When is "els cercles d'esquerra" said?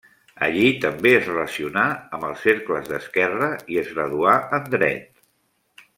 2.31-3.53